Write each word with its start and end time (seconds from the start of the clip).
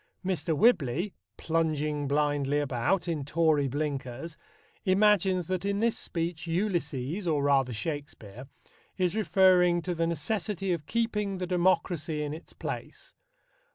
Mr. 0.25 0.57
Whibley, 0.57 1.13
plunging 1.37 2.07
blindly 2.07 2.59
about 2.59 3.07
in 3.07 3.23
Tory 3.23 3.67
blinkers, 3.67 4.35
imagines 4.83 5.45
that 5.45 5.63
in 5.63 5.79
this 5.79 5.95
speech 5.95 6.47
Ulysses, 6.47 7.27
or 7.27 7.43
rather 7.43 7.71
Shakespeare, 7.71 8.47
is 8.97 9.15
referring 9.15 9.83
to 9.83 9.93
the 9.93 10.07
necessity 10.07 10.73
of 10.73 10.87
keeping 10.87 11.37
the 11.37 11.45
democracy 11.45 12.23
in 12.23 12.33
its 12.33 12.51
place. 12.51 13.13